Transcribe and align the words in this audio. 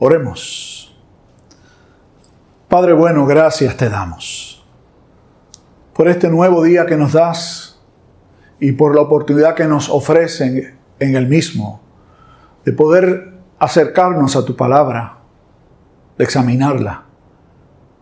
Oremos. 0.00 0.96
Padre 2.68 2.92
bueno, 2.92 3.26
gracias 3.26 3.76
te 3.76 3.88
damos 3.88 4.64
por 5.92 6.06
este 6.06 6.28
nuevo 6.28 6.62
día 6.62 6.86
que 6.86 6.96
nos 6.96 7.14
das 7.14 7.80
y 8.60 8.70
por 8.70 8.94
la 8.94 9.00
oportunidad 9.00 9.56
que 9.56 9.64
nos 9.64 9.88
ofrecen 9.88 10.78
en 11.00 11.16
el 11.16 11.26
mismo 11.26 11.80
de 12.64 12.72
poder 12.72 13.32
acercarnos 13.58 14.36
a 14.36 14.44
tu 14.44 14.54
palabra, 14.54 15.18
de 16.16 16.22
examinarla 16.22 17.06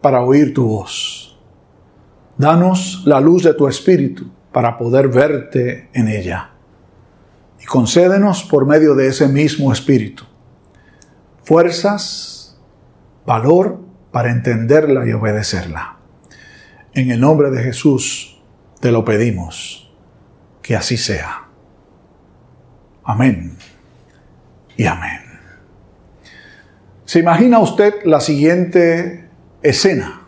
para 0.03 0.21
oír 0.21 0.53
tu 0.53 0.67
voz. 0.67 1.39
Danos 2.37 3.05
la 3.07 3.23
luz 3.23 3.43
de 3.45 3.55
tu 3.55 3.67
espíritu 3.67 4.27
para 4.53 4.77
poder 4.77 5.09
verte 5.09 5.89
en 5.95 6.09
ella. 6.09 6.51
Y 7.59 7.65
concédenos 7.65 8.45
por 8.45 8.67
medio 8.67 8.95
de 8.95 9.07
ese 9.07 9.29
mismo 9.29 9.73
espíritu 9.73 10.25
fuerzas, 11.47 12.59
valor 13.25 13.81
para 14.11 14.31
entenderla 14.31 15.07
y 15.07 15.13
obedecerla. 15.13 15.97
En 16.93 17.11
el 17.11 17.21
nombre 17.21 17.51
de 17.51 17.63
Jesús 17.63 18.43
te 18.81 18.91
lo 18.91 19.05
pedimos, 19.05 19.91
que 20.61 20.77
así 20.77 20.97
sea. 20.97 21.45
Amén 23.05 23.57
y 24.77 24.87
amén. 24.87 25.21
¿Se 27.05 27.21
imagina 27.21 27.61
usted 27.61 27.95
la 28.05 28.21
siguiente 28.21 29.29
escena? 29.63 30.23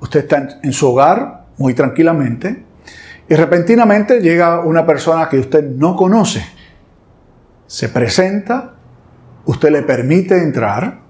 Usted 0.00 0.20
está 0.20 0.60
en 0.62 0.72
su 0.72 0.88
hogar 0.88 1.46
muy 1.58 1.74
tranquilamente 1.74 2.64
y 3.28 3.34
repentinamente 3.34 4.20
llega 4.20 4.60
una 4.60 4.86
persona 4.86 5.28
que 5.28 5.40
usted 5.40 5.64
no 5.64 5.96
conoce. 5.96 6.44
Se 7.66 7.88
presenta 7.88 8.74
usted 9.46 9.70
le 9.70 9.82
permite 9.82 10.38
entrar 10.38 11.00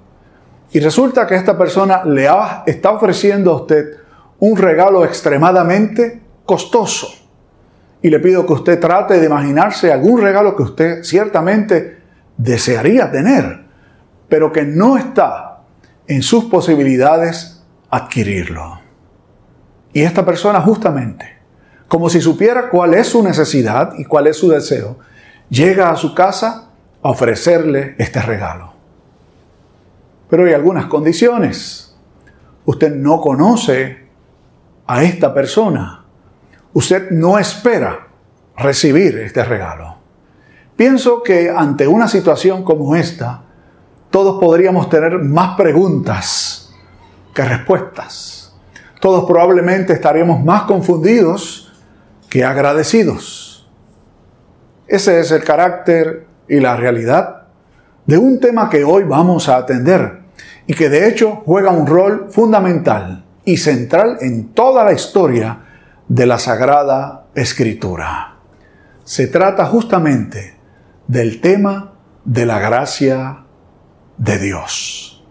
y 0.72 0.80
resulta 0.80 1.26
que 1.26 1.36
esta 1.36 1.56
persona 1.56 2.04
le 2.04 2.28
está 2.66 2.90
ofreciendo 2.90 3.52
a 3.52 3.56
usted 3.56 3.96
un 4.38 4.56
regalo 4.56 5.04
extremadamente 5.04 6.22
costoso. 6.46 7.08
Y 8.00 8.10
le 8.10 8.18
pido 8.18 8.46
que 8.46 8.54
usted 8.54 8.80
trate 8.80 9.20
de 9.20 9.26
imaginarse 9.26 9.92
algún 9.92 10.20
regalo 10.20 10.56
que 10.56 10.62
usted 10.62 11.02
ciertamente 11.04 12.02
desearía 12.36 13.10
tener, 13.12 13.64
pero 14.28 14.50
que 14.50 14.62
no 14.62 14.96
está 14.96 15.60
en 16.06 16.22
sus 16.22 16.46
posibilidades 16.46 17.62
adquirirlo. 17.90 18.80
Y 19.92 20.02
esta 20.02 20.24
persona 20.24 20.60
justamente, 20.60 21.36
como 21.86 22.08
si 22.08 22.20
supiera 22.20 22.70
cuál 22.70 22.94
es 22.94 23.08
su 23.08 23.22
necesidad 23.22 23.92
y 23.98 24.04
cuál 24.06 24.26
es 24.26 24.38
su 24.38 24.48
deseo, 24.48 24.98
llega 25.50 25.90
a 25.90 25.96
su 25.96 26.14
casa 26.14 26.71
ofrecerle 27.02 27.94
este 27.98 28.22
regalo. 28.22 28.72
Pero 30.30 30.46
hay 30.46 30.54
algunas 30.54 30.86
condiciones. 30.86 31.94
Usted 32.64 32.94
no 32.94 33.20
conoce 33.20 34.08
a 34.86 35.02
esta 35.02 35.34
persona. 35.34 36.04
Usted 36.72 37.10
no 37.10 37.38
espera 37.38 38.08
recibir 38.56 39.18
este 39.18 39.44
regalo. 39.44 39.96
Pienso 40.76 41.22
que 41.22 41.50
ante 41.50 41.86
una 41.86 42.08
situación 42.08 42.64
como 42.64 42.96
esta, 42.96 43.42
todos 44.10 44.40
podríamos 44.40 44.88
tener 44.88 45.18
más 45.18 45.56
preguntas 45.56 46.72
que 47.34 47.44
respuestas. 47.44 48.54
Todos 49.00 49.24
probablemente 49.24 49.92
estaríamos 49.92 50.44
más 50.44 50.62
confundidos 50.62 51.72
que 52.30 52.44
agradecidos. 52.44 53.68
Ese 54.86 55.20
es 55.20 55.30
el 55.30 55.42
carácter 55.44 56.26
y 56.48 56.60
la 56.60 56.76
realidad 56.76 57.42
de 58.06 58.18
un 58.18 58.40
tema 58.40 58.68
que 58.68 58.84
hoy 58.84 59.04
vamos 59.04 59.48
a 59.48 59.56
atender 59.56 60.22
y 60.66 60.74
que 60.74 60.88
de 60.88 61.08
hecho 61.08 61.42
juega 61.44 61.70
un 61.70 61.86
rol 61.86 62.26
fundamental 62.30 63.24
y 63.44 63.56
central 63.56 64.18
en 64.20 64.52
toda 64.52 64.84
la 64.84 64.92
historia 64.92 65.60
de 66.08 66.26
la 66.26 66.38
Sagrada 66.38 67.26
Escritura. 67.34 68.36
Se 69.04 69.26
trata 69.26 69.66
justamente 69.66 70.56
del 71.08 71.40
tema 71.40 71.94
de 72.24 72.46
la 72.46 72.58
gracia 72.60 73.44
de 74.16 74.38
Dios. 74.38 75.24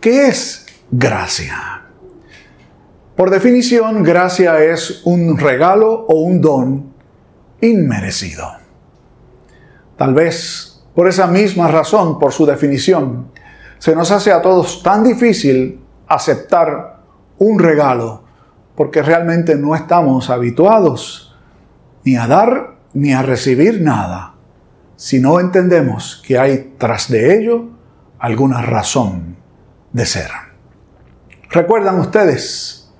¿Qué 0.00 0.28
es 0.28 0.66
gracia? 0.90 1.82
Por 3.16 3.30
definición, 3.30 4.02
gracia 4.02 4.62
es 4.62 5.02
un 5.04 5.38
regalo 5.38 6.06
o 6.08 6.20
un 6.22 6.40
don 6.40 6.92
inmerecido. 7.60 8.61
Tal 10.02 10.14
vez 10.14 10.82
por 10.96 11.06
esa 11.06 11.28
misma 11.28 11.68
razón, 11.68 12.18
por 12.18 12.32
su 12.32 12.44
definición, 12.44 13.30
se 13.78 13.94
nos 13.94 14.10
hace 14.10 14.32
a 14.32 14.42
todos 14.42 14.82
tan 14.82 15.04
difícil 15.04 15.80
aceptar 16.08 16.98
un 17.38 17.60
regalo, 17.60 18.24
porque 18.74 19.00
realmente 19.00 19.54
no 19.54 19.76
estamos 19.76 20.28
habituados 20.28 21.36
ni 22.02 22.16
a 22.16 22.26
dar 22.26 22.78
ni 22.94 23.12
a 23.12 23.22
recibir 23.22 23.80
nada, 23.80 24.34
si 24.96 25.20
no 25.20 25.38
entendemos 25.38 26.20
que 26.26 26.36
hay 26.36 26.74
tras 26.78 27.08
de 27.08 27.38
ello 27.38 27.68
alguna 28.18 28.60
razón 28.60 29.36
de 29.92 30.04
ser. 30.04 30.32
¿Recuerdan 31.48 32.00
ustedes 32.00 32.92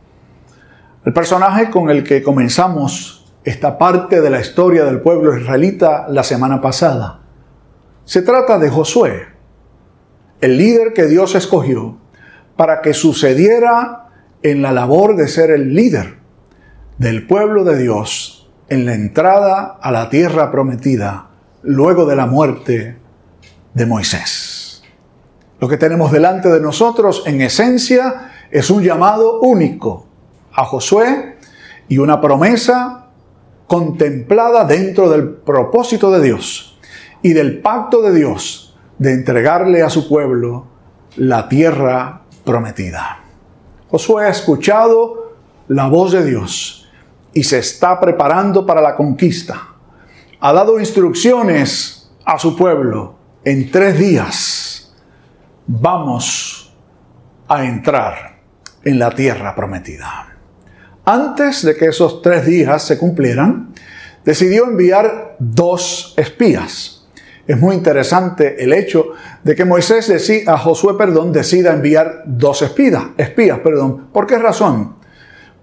el 1.04 1.12
personaje 1.12 1.68
con 1.68 1.90
el 1.90 2.04
que 2.04 2.22
comenzamos 2.22 3.21
esta 3.44 3.78
parte 3.78 4.20
de 4.20 4.30
la 4.30 4.40
historia 4.40 4.84
del 4.84 5.00
pueblo 5.00 5.36
israelita 5.36 6.06
la 6.08 6.22
semana 6.22 6.60
pasada. 6.60 7.20
Se 8.04 8.22
trata 8.22 8.58
de 8.58 8.70
Josué, 8.70 9.26
el 10.40 10.56
líder 10.56 10.92
que 10.92 11.06
Dios 11.06 11.34
escogió 11.34 11.96
para 12.56 12.80
que 12.80 12.94
sucediera 12.94 14.08
en 14.42 14.62
la 14.62 14.72
labor 14.72 15.16
de 15.16 15.28
ser 15.28 15.50
el 15.50 15.74
líder 15.74 16.18
del 16.98 17.26
pueblo 17.26 17.64
de 17.64 17.78
Dios 17.78 18.50
en 18.68 18.84
la 18.84 18.94
entrada 18.94 19.78
a 19.80 19.90
la 19.90 20.08
tierra 20.08 20.50
prometida 20.50 21.28
luego 21.62 22.06
de 22.06 22.16
la 22.16 22.26
muerte 22.26 22.96
de 23.74 23.86
Moisés. 23.86 24.82
Lo 25.60 25.68
que 25.68 25.76
tenemos 25.76 26.10
delante 26.10 26.48
de 26.48 26.60
nosotros 26.60 27.22
en 27.26 27.40
esencia 27.40 28.32
es 28.50 28.70
un 28.70 28.82
llamado 28.82 29.40
único 29.40 30.06
a 30.52 30.64
Josué 30.64 31.36
y 31.88 31.98
una 31.98 32.20
promesa 32.20 33.01
contemplada 33.66 34.64
dentro 34.64 35.08
del 35.10 35.28
propósito 35.28 36.10
de 36.10 36.22
Dios 36.22 36.78
y 37.22 37.32
del 37.32 37.60
pacto 37.60 38.02
de 38.02 38.12
Dios 38.12 38.76
de 38.98 39.12
entregarle 39.12 39.82
a 39.82 39.90
su 39.90 40.08
pueblo 40.08 40.66
la 41.16 41.48
tierra 41.48 42.22
prometida. 42.44 43.20
Josué 43.90 44.26
ha 44.26 44.30
escuchado 44.30 45.34
la 45.68 45.88
voz 45.88 46.12
de 46.12 46.24
Dios 46.24 46.88
y 47.32 47.44
se 47.44 47.58
está 47.58 47.98
preparando 48.00 48.66
para 48.66 48.80
la 48.80 48.94
conquista. 48.94 49.68
Ha 50.40 50.52
dado 50.52 50.78
instrucciones 50.78 52.10
a 52.24 52.38
su 52.38 52.56
pueblo. 52.56 53.14
En 53.44 53.70
tres 53.70 53.98
días 53.98 54.94
vamos 55.66 56.74
a 57.48 57.64
entrar 57.64 58.40
en 58.84 58.98
la 58.98 59.10
tierra 59.10 59.54
prometida. 59.54 60.31
Antes 61.04 61.64
de 61.64 61.74
que 61.74 61.86
esos 61.86 62.22
tres 62.22 62.46
días 62.46 62.82
se 62.86 62.96
cumplieran, 62.96 63.74
decidió 64.24 64.66
enviar 64.66 65.34
dos 65.40 66.14
espías. 66.16 67.08
Es 67.44 67.58
muy 67.58 67.74
interesante 67.74 68.62
el 68.62 68.72
hecho 68.72 69.12
de 69.42 69.56
que 69.56 69.64
Moisés 69.64 70.46
a 70.46 70.56
Josué, 70.56 70.94
perdón, 70.96 71.32
decida 71.32 71.72
enviar 71.72 72.22
dos 72.24 72.62
espías, 72.62 73.02
espías, 73.16 73.58
perdón. 73.58 74.10
¿Por 74.12 74.28
qué 74.28 74.38
razón? 74.38 74.94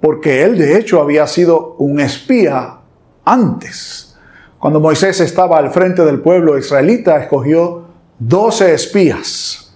Porque 0.02 0.44
él 0.44 0.58
de 0.58 0.78
hecho 0.78 1.02
había 1.02 1.26
sido 1.26 1.76
un 1.78 2.02
espía 2.02 2.80
antes. 3.24 4.18
Cuando 4.60 4.82
Moisés 4.82 5.22
estaba 5.22 5.58
al 5.58 5.72
frente 5.72 6.04
del 6.04 6.20
pueblo 6.20 6.58
israelita, 6.58 7.18
escogió 7.18 7.86
doce 8.20 8.74
espías 8.74 9.74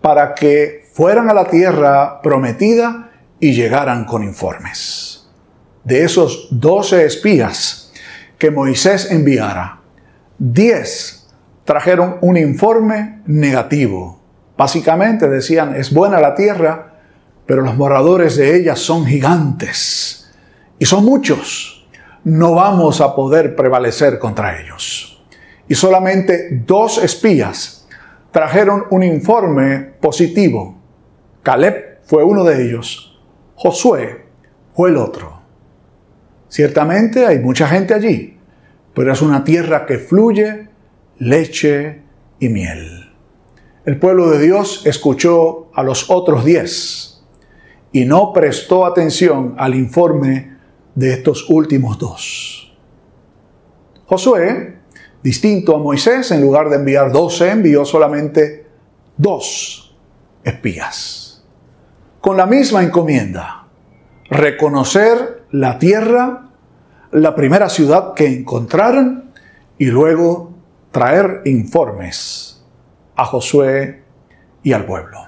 para 0.00 0.34
que 0.34 0.88
fueran 0.92 1.30
a 1.30 1.34
la 1.34 1.44
tierra 1.44 2.20
prometida 2.20 3.12
y 3.40 3.52
llegaran 3.52 4.04
con 4.04 4.22
informes. 4.22 5.28
De 5.84 6.04
esos 6.04 6.48
doce 6.50 7.04
espías 7.04 7.92
que 8.38 8.50
Moisés 8.50 9.10
enviara, 9.10 9.80
diez 10.38 11.26
trajeron 11.64 12.16
un 12.20 12.36
informe 12.36 13.20
negativo. 13.26 14.20
Básicamente 14.56 15.28
decían, 15.28 15.74
es 15.76 15.92
buena 15.92 16.20
la 16.20 16.34
tierra, 16.34 16.94
pero 17.46 17.62
los 17.62 17.76
moradores 17.76 18.36
de 18.36 18.56
ella 18.56 18.76
son 18.76 19.06
gigantes 19.06 20.30
y 20.78 20.84
son 20.84 21.04
muchos. 21.04 21.86
No 22.24 22.54
vamos 22.54 23.00
a 23.00 23.14
poder 23.14 23.56
prevalecer 23.56 24.18
contra 24.18 24.60
ellos. 24.60 25.22
Y 25.68 25.74
solamente 25.74 26.62
dos 26.66 26.98
espías 26.98 27.86
trajeron 28.30 28.84
un 28.90 29.02
informe 29.02 29.78
positivo. 30.00 30.76
Caleb 31.42 32.00
fue 32.04 32.24
uno 32.24 32.44
de 32.44 32.66
ellos 32.66 33.07
Josué 33.60 34.24
fue 34.72 34.90
el 34.90 34.96
otro. 34.96 35.42
Ciertamente 36.48 37.26
hay 37.26 37.40
mucha 37.40 37.66
gente 37.66 37.92
allí, 37.92 38.38
pero 38.94 39.12
es 39.12 39.20
una 39.20 39.42
tierra 39.42 39.84
que 39.84 39.98
fluye 39.98 40.68
leche 41.18 42.02
y 42.38 42.48
miel. 42.50 43.12
el 43.84 43.98
pueblo 43.98 44.30
de 44.30 44.38
Dios 44.38 44.86
escuchó 44.86 45.70
a 45.74 45.82
los 45.82 46.08
otros 46.08 46.44
diez 46.44 47.24
y 47.90 48.04
no 48.04 48.32
prestó 48.32 48.86
atención 48.86 49.54
al 49.58 49.74
informe 49.74 50.56
de 50.94 51.14
estos 51.14 51.50
últimos 51.50 51.98
dos. 51.98 52.76
Josué, 54.06 54.76
distinto 55.22 55.74
a 55.74 55.78
Moisés, 55.78 56.30
en 56.30 56.42
lugar 56.42 56.68
de 56.68 56.76
enviar 56.76 57.10
doce, 57.10 57.50
envió 57.50 57.84
solamente 57.84 58.66
dos 59.16 59.96
espías. 60.44 61.27
Con 62.20 62.36
la 62.36 62.46
misma 62.46 62.82
encomienda, 62.82 63.66
reconocer 64.28 65.44
la 65.52 65.78
tierra, 65.78 66.48
la 67.12 67.34
primera 67.34 67.68
ciudad 67.68 68.14
que 68.14 68.26
encontraron 68.26 69.30
y 69.78 69.86
luego 69.86 70.52
traer 70.90 71.42
informes 71.44 72.64
a 73.16 73.24
Josué 73.24 74.02
y 74.62 74.72
al 74.72 74.84
pueblo. 74.84 75.18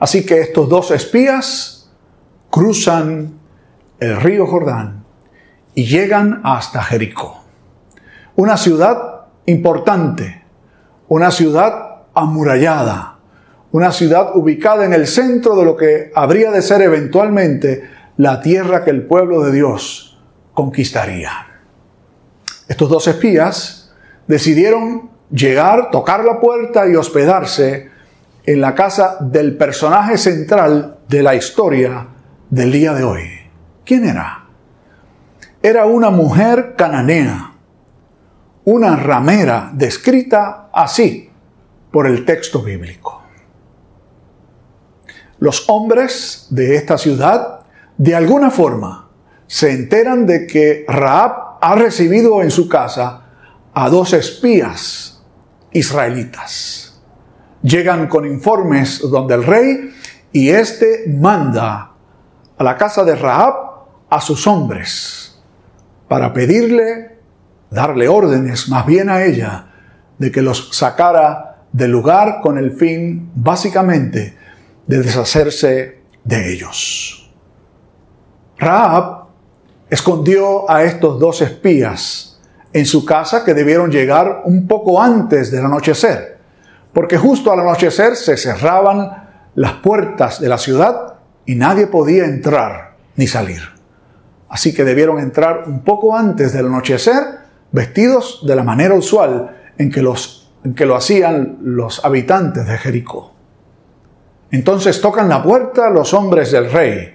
Así 0.00 0.24
que 0.24 0.40
estos 0.40 0.68
dos 0.68 0.90
espías 0.90 1.90
cruzan 2.50 3.34
el 4.00 4.16
río 4.20 4.46
Jordán 4.46 5.04
y 5.74 5.84
llegan 5.84 6.40
hasta 6.44 6.82
Jericó. 6.82 7.42
Una 8.36 8.56
ciudad 8.56 9.26
importante, 9.46 10.44
una 11.08 11.30
ciudad 11.30 12.04
amurallada, 12.14 13.17
una 13.72 13.92
ciudad 13.92 14.34
ubicada 14.34 14.84
en 14.84 14.92
el 14.92 15.06
centro 15.06 15.56
de 15.56 15.64
lo 15.64 15.76
que 15.76 16.10
habría 16.14 16.50
de 16.50 16.62
ser 16.62 16.82
eventualmente 16.82 17.88
la 18.16 18.40
tierra 18.40 18.84
que 18.84 18.90
el 18.90 19.02
pueblo 19.02 19.42
de 19.42 19.52
Dios 19.52 20.18
conquistaría. 20.54 21.30
Estos 22.66 22.88
dos 22.88 23.06
espías 23.06 23.92
decidieron 24.26 25.10
llegar, 25.30 25.90
tocar 25.90 26.24
la 26.24 26.40
puerta 26.40 26.88
y 26.88 26.96
hospedarse 26.96 27.90
en 28.44 28.60
la 28.60 28.74
casa 28.74 29.18
del 29.20 29.56
personaje 29.56 30.16
central 30.16 30.98
de 31.06 31.22
la 31.22 31.34
historia 31.34 32.08
del 32.50 32.72
día 32.72 32.94
de 32.94 33.04
hoy. 33.04 33.28
¿Quién 33.84 34.06
era? 34.06 34.46
Era 35.62 35.86
una 35.86 36.10
mujer 36.10 36.74
cananea, 36.76 37.52
una 38.64 38.96
ramera 38.96 39.70
descrita 39.74 40.68
así 40.72 41.30
por 41.90 42.06
el 42.06 42.24
texto 42.24 42.62
bíblico. 42.62 43.17
Los 45.40 45.68
hombres 45.68 46.46
de 46.50 46.76
esta 46.76 46.98
ciudad, 46.98 47.60
de 47.96 48.14
alguna 48.14 48.50
forma, 48.50 49.08
se 49.46 49.72
enteran 49.72 50.26
de 50.26 50.46
que 50.46 50.84
Raab 50.88 51.58
ha 51.60 51.74
recibido 51.74 52.42
en 52.42 52.50
su 52.50 52.68
casa 52.68 53.22
a 53.72 53.88
dos 53.88 54.12
espías 54.12 55.22
israelitas. 55.72 57.00
Llegan 57.62 58.08
con 58.08 58.26
informes 58.26 59.00
donde 59.00 59.34
el 59.34 59.44
rey 59.44 59.94
y 60.32 60.50
éste 60.50 61.04
manda 61.08 61.92
a 62.56 62.64
la 62.64 62.76
casa 62.76 63.04
de 63.04 63.14
Raab 63.14 63.54
a 64.10 64.20
sus 64.20 64.46
hombres 64.46 65.40
para 66.08 66.32
pedirle, 66.32 67.18
darle 67.70 68.08
órdenes 68.08 68.68
más 68.68 68.86
bien 68.86 69.08
a 69.08 69.24
ella, 69.24 69.66
de 70.18 70.32
que 70.32 70.42
los 70.42 70.70
sacara 70.76 71.58
del 71.72 71.92
lugar 71.92 72.40
con 72.42 72.58
el 72.58 72.72
fin 72.72 73.30
básicamente 73.34 74.36
de 74.88 75.02
deshacerse 75.02 76.00
de 76.24 76.52
ellos. 76.52 77.30
Raab 78.58 79.26
escondió 79.88 80.68
a 80.68 80.82
estos 80.82 81.20
dos 81.20 81.40
espías 81.42 82.40
en 82.72 82.84
su 82.84 83.04
casa 83.04 83.44
que 83.44 83.54
debieron 83.54 83.90
llegar 83.90 84.42
un 84.44 84.66
poco 84.66 85.00
antes 85.00 85.50
del 85.50 85.64
anochecer, 85.64 86.38
porque 86.92 87.16
justo 87.16 87.52
al 87.52 87.60
anochecer 87.60 88.16
se 88.16 88.36
cerraban 88.36 89.50
las 89.54 89.74
puertas 89.74 90.40
de 90.40 90.48
la 90.48 90.58
ciudad 90.58 91.14
y 91.46 91.54
nadie 91.54 91.86
podía 91.86 92.24
entrar 92.24 92.96
ni 93.16 93.26
salir. 93.26 93.62
Así 94.48 94.74
que 94.74 94.84
debieron 94.84 95.18
entrar 95.18 95.64
un 95.66 95.84
poco 95.84 96.16
antes 96.16 96.52
del 96.52 96.66
anochecer, 96.66 97.24
vestidos 97.72 98.40
de 98.46 98.56
la 98.56 98.64
manera 98.64 98.94
usual 98.94 99.54
en 99.76 99.90
que, 99.90 100.00
los, 100.00 100.50
en 100.64 100.74
que 100.74 100.86
lo 100.86 100.96
hacían 100.96 101.58
los 101.62 102.04
habitantes 102.04 102.66
de 102.66 102.78
Jericó. 102.78 103.37
Entonces 104.50 105.00
tocan 105.00 105.28
la 105.28 105.42
puerta 105.42 105.90
los 105.90 106.14
hombres 106.14 106.52
del 106.52 106.70
rey 106.70 107.14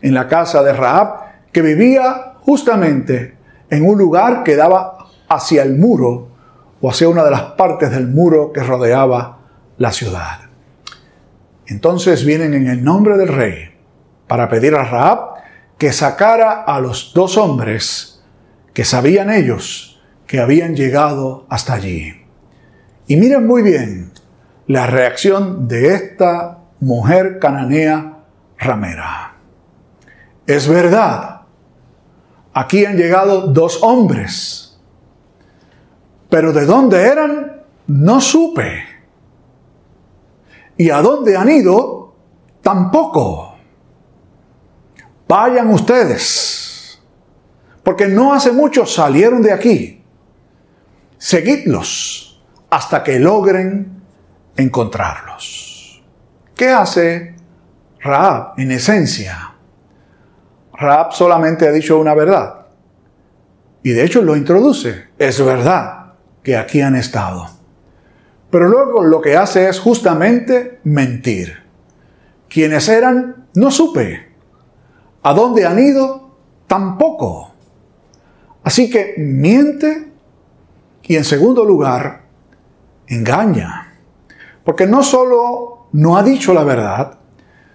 en 0.00 0.14
la 0.14 0.28
casa 0.28 0.62
de 0.62 0.72
Raab, 0.72 1.50
que 1.52 1.62
vivía 1.62 2.34
justamente 2.40 3.36
en 3.70 3.86
un 3.86 3.98
lugar 3.98 4.42
que 4.42 4.56
daba 4.56 5.08
hacia 5.28 5.62
el 5.62 5.76
muro 5.76 6.28
o 6.80 6.90
hacia 6.90 7.08
una 7.08 7.24
de 7.24 7.30
las 7.30 7.42
partes 7.52 7.90
del 7.90 8.08
muro 8.08 8.52
que 8.52 8.62
rodeaba 8.62 9.38
la 9.78 9.92
ciudad. 9.92 10.40
Entonces 11.66 12.24
vienen 12.24 12.54
en 12.54 12.68
el 12.68 12.84
nombre 12.84 13.16
del 13.16 13.28
rey 13.28 13.74
para 14.26 14.48
pedir 14.48 14.74
a 14.74 14.84
Raab 14.84 15.34
que 15.78 15.92
sacara 15.92 16.62
a 16.62 16.80
los 16.80 17.12
dos 17.14 17.36
hombres 17.36 18.22
que 18.72 18.84
sabían 18.84 19.30
ellos 19.30 19.94
que 20.26 20.40
habían 20.40 20.74
llegado 20.74 21.46
hasta 21.48 21.74
allí. 21.74 22.12
Y 23.06 23.16
miren 23.16 23.46
muy 23.46 23.62
bien 23.62 24.12
la 24.66 24.86
reacción 24.86 25.68
de 25.68 25.94
esta 25.94 26.58
mujer 26.80 27.38
cananea 27.38 28.24
ramera. 28.58 29.36
Es 30.46 30.68
verdad, 30.68 31.42
aquí 32.52 32.84
han 32.84 32.96
llegado 32.96 33.48
dos 33.48 33.82
hombres, 33.82 34.78
pero 36.28 36.52
de 36.52 36.64
dónde 36.64 37.06
eran 37.06 37.62
no 37.86 38.20
supe. 38.20 38.84
Y 40.76 40.90
a 40.90 41.00
dónde 41.00 41.36
han 41.36 41.48
ido 41.50 42.14
tampoco. 42.62 43.54
Vayan 45.28 45.70
ustedes, 45.70 47.00
porque 47.82 48.08
no 48.08 48.34
hace 48.34 48.52
mucho 48.52 48.84
salieron 48.84 49.40
de 49.40 49.52
aquí. 49.52 50.04
Seguidlos 51.16 52.44
hasta 52.70 53.02
que 53.02 53.18
logren 53.18 54.03
encontrarlos. 54.56 56.02
¿Qué 56.54 56.68
hace 56.68 57.34
Raab 58.00 58.54
en 58.58 58.72
esencia? 58.72 59.54
Raab 60.72 61.12
solamente 61.12 61.66
ha 61.66 61.72
dicho 61.72 61.98
una 61.98 62.14
verdad. 62.14 62.66
Y 63.82 63.90
de 63.90 64.04
hecho 64.04 64.22
lo 64.22 64.36
introduce. 64.36 65.08
Es 65.18 65.44
verdad 65.44 66.14
que 66.42 66.56
aquí 66.56 66.80
han 66.80 66.96
estado. 66.96 67.48
Pero 68.50 68.68
luego 68.68 69.02
lo 69.02 69.20
que 69.20 69.36
hace 69.36 69.68
es 69.68 69.80
justamente 69.80 70.78
mentir. 70.84 71.64
Quienes 72.48 72.88
eran, 72.88 73.48
no 73.54 73.70
supe. 73.70 74.28
¿A 75.22 75.34
dónde 75.34 75.66
han 75.66 75.78
ido? 75.78 76.36
Tampoco. 76.66 77.54
Así 78.62 78.88
que 78.88 79.14
miente 79.18 80.12
y 81.02 81.16
en 81.16 81.24
segundo 81.24 81.64
lugar, 81.64 82.22
engaña. 83.06 83.93
Porque 84.64 84.86
no 84.86 85.02
solo 85.02 85.88
no 85.92 86.16
ha 86.16 86.22
dicho 86.22 86.54
la 86.54 86.64
verdad, 86.64 87.18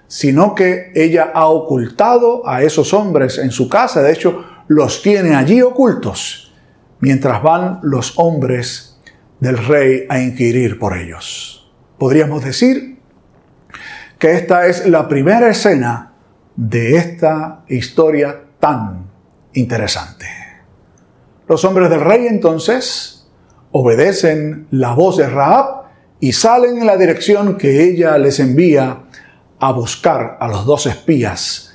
sino 0.07 0.55
que 0.55 0.91
ella 0.95 1.31
ha 1.33 1.47
ocultado 1.47 2.47
a 2.47 2.63
esos 2.63 2.93
hombres 2.93 3.37
en 3.37 3.51
su 3.51 3.69
casa. 3.69 4.01
De 4.01 4.11
hecho, 4.11 4.43
los 4.67 5.01
tiene 5.01 5.35
allí 5.35 5.61
ocultos 5.61 6.53
mientras 6.99 7.41
van 7.41 7.79
los 7.83 8.17
hombres 8.17 8.99
del 9.39 9.57
rey 9.57 10.05
a 10.09 10.19
inquirir 10.19 10.79
por 10.79 10.97
ellos. 10.97 11.71
Podríamos 11.97 12.43
decir 12.43 12.99
que 14.17 14.33
esta 14.33 14.67
es 14.67 14.87
la 14.87 15.07
primera 15.07 15.49
escena 15.49 16.13
de 16.55 16.97
esta 16.97 17.63
historia 17.67 18.41
tan 18.59 19.05
interesante. 19.53 20.25
Los 21.47 21.63
hombres 21.63 21.89
del 21.89 22.01
rey 22.01 22.27
entonces 22.27 23.27
obedecen 23.71 24.67
la 24.71 24.93
voz 24.93 25.17
de 25.17 25.29
Raab 25.29 25.78
y 26.19 26.33
salen 26.33 26.77
en 26.77 26.85
la 26.85 26.97
dirección 26.97 27.57
que 27.57 27.83
ella 27.83 28.17
les 28.17 28.39
envía 28.39 29.03
a 29.59 29.71
buscar 29.71 30.37
a 30.39 30.47
los 30.47 30.65
dos 30.65 30.85
espías 30.85 31.73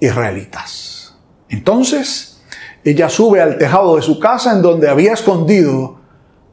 israelitas. 0.00 1.16
Entonces, 1.48 2.42
ella 2.84 3.08
sube 3.08 3.40
al 3.40 3.58
tejado 3.58 3.96
de 3.96 4.02
su 4.02 4.18
casa 4.18 4.52
en 4.52 4.62
donde 4.62 4.88
había 4.88 5.12
escondido 5.12 5.98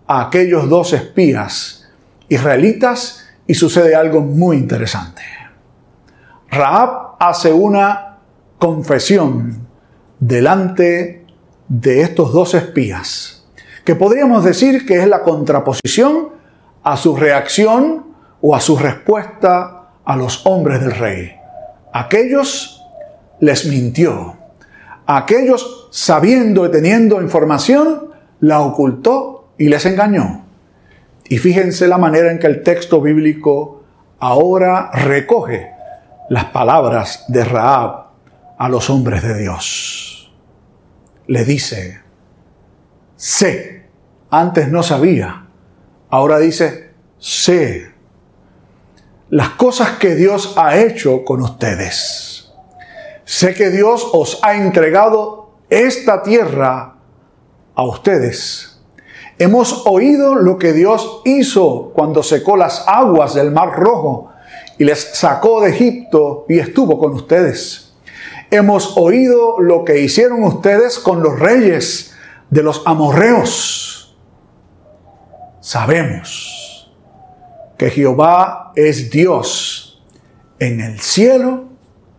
a 0.07 0.27
aquellos 0.27 0.69
dos 0.69 0.93
espías 0.93 1.87
israelitas 2.29 3.25
y 3.47 3.53
sucede 3.53 3.95
algo 3.95 4.21
muy 4.21 4.57
interesante. 4.57 5.21
Raab 6.49 7.15
hace 7.19 7.51
una 7.51 8.19
confesión 8.59 9.67
delante 10.19 11.25
de 11.67 12.01
estos 12.01 12.31
dos 12.31 12.53
espías, 12.53 13.45
que 13.83 13.95
podríamos 13.95 14.43
decir 14.43 14.85
que 14.85 15.01
es 15.01 15.07
la 15.07 15.23
contraposición 15.23 16.29
a 16.83 16.97
su 16.97 17.15
reacción 17.15 18.13
o 18.41 18.55
a 18.55 18.59
su 18.59 18.77
respuesta 18.77 19.89
a 20.03 20.15
los 20.15 20.45
hombres 20.45 20.81
del 20.81 20.91
rey. 20.91 21.35
Aquellos 21.93 22.81
les 23.39 23.65
mintió. 23.65 24.37
Aquellos, 25.05 25.89
sabiendo 25.91 26.65
y 26.65 26.71
teniendo 26.71 27.21
información, 27.21 28.09
la 28.39 28.61
ocultó 28.61 29.53
y 29.57 29.69
les 29.69 29.85
engañó. 29.85 30.45
Y 31.25 31.37
fíjense 31.37 31.87
la 31.87 31.97
manera 31.97 32.31
en 32.31 32.39
que 32.39 32.47
el 32.47 32.63
texto 32.63 33.01
bíblico 33.01 33.83
ahora 34.19 34.91
recoge 34.91 35.71
las 36.29 36.45
palabras 36.45 37.25
de 37.27 37.43
Raab 37.43 38.07
a 38.57 38.69
los 38.69 38.89
hombres 38.89 39.23
de 39.23 39.37
Dios. 39.39 40.33
Le 41.27 41.45
dice, 41.45 42.01
sé, 43.15 43.87
antes 44.29 44.69
no 44.69 44.83
sabía, 44.83 45.42
ahora 46.13 46.37
dice, 46.37 46.91
sé 47.17 47.91
las 49.31 49.49
cosas 49.49 49.97
que 49.97 50.13
Dios 50.13 50.53
ha 50.57 50.77
hecho 50.77 51.25
con 51.25 51.41
ustedes. 51.41 52.51
Sé 53.25 53.55
que 53.55 53.71
Dios 53.71 54.07
os 54.13 54.37
ha 54.43 54.53
entregado 54.53 55.53
esta 55.71 56.21
tierra 56.21 56.97
a 57.73 57.83
ustedes. 57.83 58.79
Hemos 59.39 59.87
oído 59.87 60.35
lo 60.35 60.59
que 60.59 60.73
Dios 60.73 61.21
hizo 61.25 61.91
cuando 61.95 62.21
secó 62.21 62.57
las 62.57 62.83
aguas 62.87 63.33
del 63.33 63.49
Mar 63.49 63.71
Rojo 63.75 64.29
y 64.77 64.83
les 64.83 64.99
sacó 65.15 65.61
de 65.61 65.71
Egipto 65.71 66.45
y 66.47 66.59
estuvo 66.59 66.99
con 66.99 67.13
ustedes. 67.13 67.95
Hemos 68.51 68.97
oído 68.97 69.59
lo 69.59 69.83
que 69.83 70.01
hicieron 70.01 70.43
ustedes 70.43 70.99
con 70.99 71.23
los 71.23 71.39
reyes 71.39 72.13
de 72.51 72.61
los 72.61 72.83
amorreos. 72.85 73.92
Sabemos 75.63 76.93
que 77.77 77.89
Jehová 77.89 78.73
es 78.75 79.09
Dios 79.09 80.03
en 80.59 80.81
el 80.81 80.99
cielo, 80.99 81.69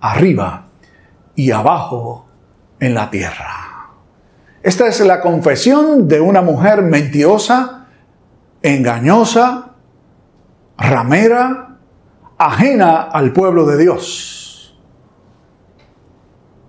arriba 0.00 0.68
y 1.34 1.50
abajo 1.50 2.24
en 2.80 2.94
la 2.94 3.10
tierra. 3.10 3.90
Esta 4.62 4.86
es 4.86 4.98
la 5.00 5.20
confesión 5.20 6.08
de 6.08 6.22
una 6.22 6.40
mujer 6.40 6.80
mentirosa, 6.80 7.88
engañosa, 8.62 9.72
ramera, 10.78 11.76
ajena 12.38 13.02
al 13.02 13.34
pueblo 13.34 13.66
de 13.66 13.76
Dios. 13.76 14.74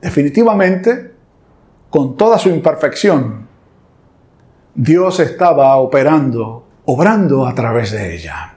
Definitivamente, 0.02 1.16
con 1.90 2.18
toda 2.18 2.38
su 2.38 2.50
imperfección, 2.50 3.48
Dios 4.74 5.22
estaba 5.22 5.78
operando, 5.78 6.65
obrando 6.86 7.46
a 7.46 7.56
través 7.56 7.92
de 7.92 8.16
ella. 8.16 8.56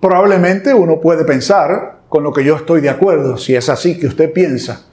Probablemente 0.00 0.74
uno 0.74 1.00
puede 1.00 1.24
pensar, 1.24 2.00
con 2.08 2.22
lo 2.22 2.32
que 2.32 2.44
yo 2.44 2.56
estoy 2.56 2.80
de 2.80 2.90
acuerdo, 2.90 3.36
si 3.36 3.54
es 3.54 3.68
así 3.68 3.98
que 3.98 4.06
usted 4.06 4.32
piensa, 4.32 4.86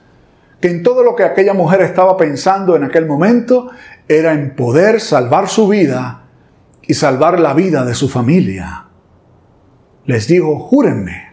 que 0.60 0.68
en 0.68 0.82
todo 0.82 1.02
lo 1.02 1.16
que 1.16 1.24
aquella 1.24 1.54
mujer 1.54 1.80
estaba 1.80 2.16
pensando 2.16 2.76
en 2.76 2.84
aquel 2.84 3.06
momento 3.06 3.70
era 4.08 4.32
en 4.32 4.54
poder 4.54 5.00
salvar 5.00 5.48
su 5.48 5.68
vida 5.68 6.24
y 6.82 6.94
salvar 6.94 7.40
la 7.40 7.54
vida 7.54 7.84
de 7.84 7.94
su 7.94 8.08
familia 8.08 8.86
les 10.10 10.26
digo, 10.26 10.58
júrenme 10.58 11.28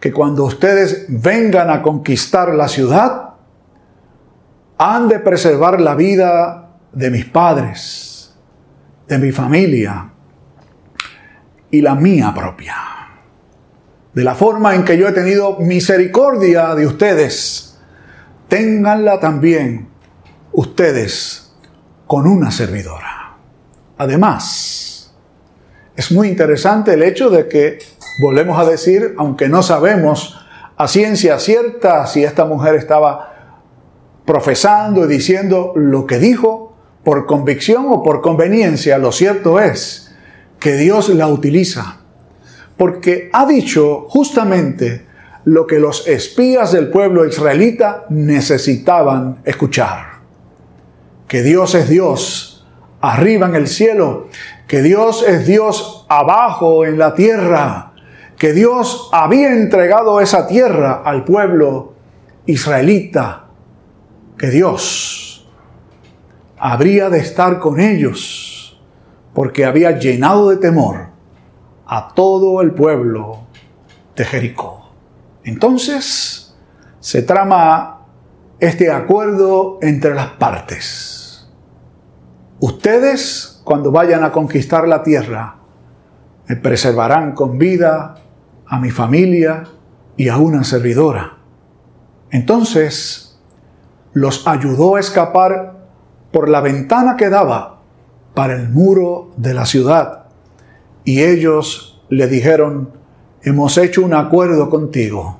que 0.00 0.12
cuando 0.12 0.44
ustedes 0.44 1.04
vengan 1.08 1.68
a 1.68 1.82
conquistar 1.82 2.54
la 2.54 2.68
ciudad, 2.68 3.34
han 4.78 5.08
de 5.08 5.18
preservar 5.18 5.78
la 5.78 5.94
vida 5.94 6.70
de 6.92 7.10
mis 7.10 7.26
padres, 7.26 8.09
de 9.10 9.18
mi 9.18 9.32
familia 9.32 10.08
y 11.68 11.80
la 11.80 11.96
mía 11.96 12.32
propia. 12.32 12.76
De 14.14 14.22
la 14.22 14.36
forma 14.36 14.76
en 14.76 14.84
que 14.84 14.96
yo 14.96 15.08
he 15.08 15.12
tenido 15.12 15.58
misericordia 15.58 16.76
de 16.76 16.86
ustedes, 16.86 17.76
ténganla 18.46 19.18
también 19.18 19.88
ustedes 20.52 21.52
con 22.06 22.28
una 22.28 22.52
servidora. 22.52 23.34
Además, 23.98 25.12
es 25.96 26.12
muy 26.12 26.28
interesante 26.28 26.94
el 26.94 27.02
hecho 27.02 27.30
de 27.30 27.48
que, 27.48 27.78
volvemos 28.22 28.60
a 28.60 28.64
decir, 28.64 29.16
aunque 29.18 29.48
no 29.48 29.64
sabemos 29.64 30.38
a 30.76 30.86
ciencia 30.86 31.40
cierta 31.40 32.06
si 32.06 32.22
esta 32.22 32.44
mujer 32.44 32.76
estaba 32.76 33.34
profesando 34.24 35.04
y 35.04 35.08
diciendo 35.08 35.72
lo 35.74 36.06
que 36.06 36.20
dijo 36.20 36.69
por 37.04 37.26
convicción 37.26 37.86
o 37.88 38.02
por 38.02 38.20
conveniencia, 38.20 38.98
lo 38.98 39.12
cierto 39.12 39.60
es 39.60 40.14
que 40.58 40.76
Dios 40.76 41.08
la 41.10 41.28
utiliza, 41.28 42.00
porque 42.76 43.30
ha 43.32 43.46
dicho 43.46 44.06
justamente 44.08 45.06
lo 45.44 45.66
que 45.66 45.78
los 45.80 46.06
espías 46.06 46.72
del 46.72 46.88
pueblo 46.88 47.26
israelita 47.26 48.04
necesitaban 48.10 49.38
escuchar, 49.44 50.20
que 51.26 51.42
Dios 51.42 51.74
es 51.74 51.88
Dios 51.88 52.66
arriba 53.00 53.46
en 53.46 53.54
el 53.54 53.66
cielo 53.66 54.28
que 54.70 54.82
Dios 54.82 55.24
es 55.26 55.48
Dios 55.48 56.06
abajo 56.08 56.84
en 56.84 56.96
la 56.96 57.14
tierra, 57.14 57.92
que 58.38 58.52
Dios 58.52 59.10
había 59.10 59.52
entregado 59.52 60.20
esa 60.20 60.46
tierra 60.46 61.02
al 61.04 61.24
pueblo 61.24 61.94
israelita, 62.46 63.46
que 64.38 64.46
Dios 64.46 65.29
habría 66.60 67.08
de 67.08 67.18
estar 67.18 67.58
con 67.58 67.80
ellos, 67.80 68.78
porque 69.32 69.64
había 69.64 69.98
llenado 69.98 70.50
de 70.50 70.58
temor 70.58 71.08
a 71.86 72.08
todo 72.14 72.60
el 72.60 72.72
pueblo 72.72 73.46
de 74.14 74.24
Jericó. 74.26 74.92
Entonces 75.42 76.54
se 77.00 77.22
trama 77.22 78.02
este 78.58 78.92
acuerdo 78.92 79.78
entre 79.80 80.14
las 80.14 80.32
partes. 80.32 81.48
Ustedes 82.60 83.62
cuando 83.64 83.90
vayan 83.90 84.22
a 84.22 84.30
conquistar 84.30 84.86
la 84.86 85.02
tierra, 85.02 85.56
me 86.46 86.56
preservarán 86.56 87.32
con 87.32 87.56
vida 87.56 88.16
a 88.66 88.78
mi 88.78 88.90
familia 88.90 89.64
y 90.14 90.28
a 90.28 90.36
una 90.36 90.62
servidora. 90.64 91.38
Entonces 92.30 93.40
los 94.12 94.46
ayudó 94.46 94.96
a 94.96 95.00
escapar 95.00 95.79
por 96.30 96.48
la 96.48 96.60
ventana 96.60 97.16
que 97.16 97.28
daba 97.28 97.80
para 98.34 98.54
el 98.54 98.68
muro 98.68 99.30
de 99.36 99.54
la 99.54 99.66
ciudad. 99.66 100.26
Y 101.04 101.22
ellos 101.22 102.02
le 102.08 102.26
dijeron, 102.26 102.90
hemos 103.42 103.78
hecho 103.78 104.02
un 104.02 104.14
acuerdo 104.14 104.70
contigo. 104.70 105.38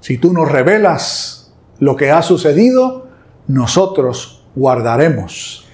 Si 0.00 0.18
tú 0.18 0.32
nos 0.32 0.50
revelas 0.50 1.52
lo 1.78 1.96
que 1.96 2.10
ha 2.10 2.22
sucedido, 2.22 3.08
nosotros 3.46 4.44
guardaremos 4.54 5.66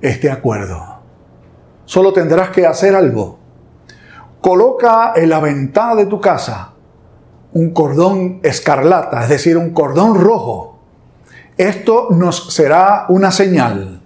este 0.00 0.30
acuerdo. 0.30 0.82
Solo 1.84 2.12
tendrás 2.12 2.50
que 2.50 2.66
hacer 2.66 2.94
algo. 2.94 3.38
Coloca 4.40 5.12
en 5.16 5.28
la 5.30 5.40
ventana 5.40 5.94
de 5.94 6.06
tu 6.06 6.20
casa 6.20 6.72
un 7.52 7.70
cordón 7.70 8.40
escarlata, 8.42 9.22
es 9.22 9.28
decir, 9.28 9.56
un 9.56 9.70
cordón 9.70 10.20
rojo. 10.20 10.75
Esto 11.56 12.08
nos 12.10 12.52
será 12.52 13.06
una 13.08 13.30
señal. 13.30 14.00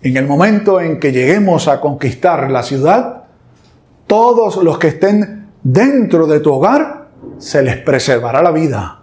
En 0.00 0.16
el 0.16 0.26
momento 0.26 0.80
en 0.80 1.00
que 1.00 1.12
lleguemos 1.12 1.66
a 1.66 1.80
conquistar 1.80 2.50
la 2.50 2.62
ciudad, 2.62 3.24
todos 4.06 4.56
los 4.58 4.78
que 4.78 4.88
estén 4.88 5.48
dentro 5.62 6.26
de 6.26 6.40
tu 6.40 6.52
hogar, 6.52 7.08
se 7.38 7.62
les 7.62 7.78
preservará 7.78 8.42
la 8.42 8.52
vida. 8.52 9.00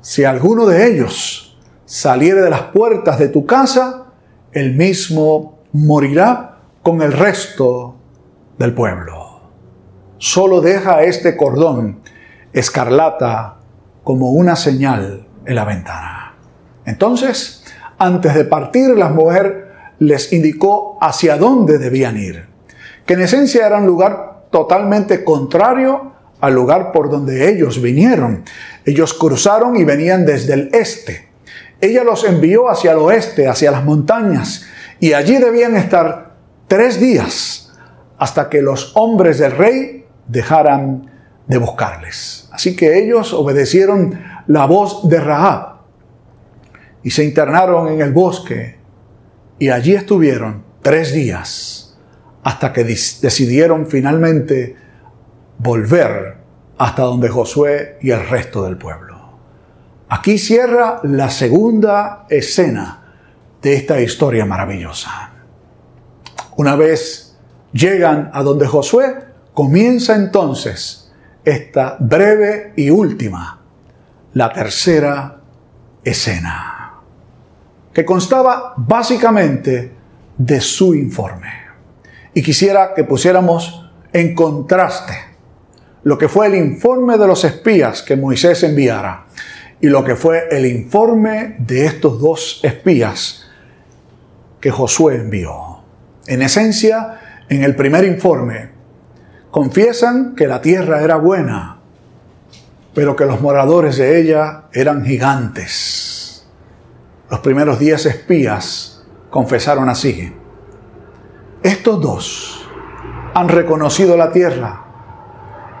Si 0.00 0.24
alguno 0.24 0.66
de 0.66 0.90
ellos 0.90 1.58
saliere 1.84 2.40
de 2.40 2.50
las 2.50 2.62
puertas 2.62 3.18
de 3.18 3.28
tu 3.28 3.46
casa, 3.46 4.06
el 4.52 4.74
mismo 4.74 5.60
morirá 5.72 6.56
con 6.82 7.02
el 7.02 7.12
resto 7.12 7.94
del 8.58 8.74
pueblo. 8.74 9.40
Solo 10.18 10.60
deja 10.60 11.02
este 11.02 11.36
cordón 11.36 12.00
escarlata 12.52 13.58
como 14.02 14.32
una 14.32 14.56
señal 14.56 15.26
en 15.44 15.54
la 15.54 15.64
ventana. 15.64 16.27
Entonces, 16.88 17.62
antes 17.98 18.34
de 18.34 18.44
partir, 18.46 18.88
la 18.90 19.10
mujer 19.10 19.72
les 19.98 20.32
indicó 20.32 20.96
hacia 21.02 21.36
dónde 21.36 21.76
debían 21.76 22.16
ir, 22.16 22.46
que 23.04 23.12
en 23.12 23.20
esencia 23.20 23.66
era 23.66 23.76
un 23.76 23.86
lugar 23.86 24.44
totalmente 24.50 25.22
contrario 25.22 26.12
al 26.40 26.54
lugar 26.54 26.92
por 26.92 27.10
donde 27.10 27.50
ellos 27.50 27.82
vinieron. 27.82 28.42
Ellos 28.86 29.12
cruzaron 29.12 29.76
y 29.76 29.84
venían 29.84 30.24
desde 30.24 30.54
el 30.54 30.70
este. 30.72 31.28
Ella 31.78 32.04
los 32.04 32.24
envió 32.24 32.70
hacia 32.70 32.92
el 32.92 32.98
oeste, 32.98 33.48
hacia 33.48 33.70
las 33.70 33.84
montañas, 33.84 34.64
y 34.98 35.12
allí 35.12 35.36
debían 35.36 35.76
estar 35.76 36.36
tres 36.68 36.98
días 36.98 37.70
hasta 38.16 38.48
que 38.48 38.62
los 38.62 38.96
hombres 38.96 39.38
del 39.38 39.52
rey 39.52 40.06
dejaran 40.26 41.10
de 41.46 41.58
buscarles. 41.58 42.48
Así 42.50 42.74
que 42.74 42.98
ellos 42.98 43.34
obedecieron 43.34 44.18
la 44.46 44.64
voz 44.64 45.06
de 45.08 45.20
Rahab 45.20 45.77
y 47.08 47.10
se 47.10 47.24
internaron 47.24 47.88
en 47.88 48.02
el 48.02 48.12
bosque 48.12 48.76
y 49.58 49.70
allí 49.70 49.94
estuvieron 49.94 50.62
tres 50.82 51.14
días 51.14 51.96
hasta 52.42 52.70
que 52.70 52.84
decidieron 52.84 53.86
finalmente 53.86 54.76
volver 55.56 56.36
hasta 56.76 57.04
donde 57.04 57.30
Josué 57.30 57.96
y 58.02 58.10
el 58.10 58.28
resto 58.28 58.62
del 58.62 58.76
pueblo. 58.76 59.16
Aquí 60.10 60.36
cierra 60.36 61.00
la 61.04 61.30
segunda 61.30 62.26
escena 62.28 63.14
de 63.62 63.72
esta 63.72 63.98
historia 64.02 64.44
maravillosa. 64.44 65.30
Una 66.58 66.76
vez 66.76 67.38
llegan 67.72 68.30
a 68.34 68.42
donde 68.42 68.66
Josué, 68.66 69.16
comienza 69.54 70.14
entonces 70.14 71.10
esta 71.42 71.96
breve 72.00 72.74
y 72.76 72.90
última, 72.90 73.62
la 74.34 74.52
tercera 74.52 75.40
escena, 76.04 76.77
que 77.98 78.04
constaba 78.04 78.74
básicamente 78.76 79.90
de 80.36 80.60
su 80.60 80.94
informe. 80.94 81.48
Y 82.32 82.44
quisiera 82.44 82.94
que 82.94 83.02
pusiéramos 83.02 83.90
en 84.12 84.36
contraste 84.36 85.14
lo 86.04 86.16
que 86.16 86.28
fue 86.28 86.46
el 86.46 86.54
informe 86.54 87.18
de 87.18 87.26
los 87.26 87.42
espías 87.42 88.02
que 88.02 88.14
Moisés 88.14 88.62
enviara 88.62 89.26
y 89.80 89.88
lo 89.88 90.04
que 90.04 90.14
fue 90.14 90.46
el 90.48 90.64
informe 90.66 91.56
de 91.58 91.86
estos 91.86 92.20
dos 92.20 92.60
espías 92.62 93.48
que 94.60 94.70
Josué 94.70 95.16
envió. 95.16 95.80
En 96.28 96.42
esencia, 96.42 97.42
en 97.48 97.64
el 97.64 97.74
primer 97.74 98.04
informe, 98.04 98.68
confiesan 99.50 100.36
que 100.36 100.46
la 100.46 100.62
tierra 100.62 101.02
era 101.02 101.16
buena, 101.16 101.80
pero 102.94 103.16
que 103.16 103.24
los 103.24 103.40
moradores 103.40 103.96
de 103.96 104.20
ella 104.20 104.66
eran 104.72 105.04
gigantes. 105.04 106.07
Los 107.30 107.40
primeros 107.40 107.78
diez 107.78 108.06
espías 108.06 109.04
confesaron 109.30 109.88
así. 109.88 110.34
Estos 111.62 112.00
dos 112.00 112.68
han 113.34 113.48
reconocido 113.48 114.16
la 114.16 114.32
tierra 114.32 114.84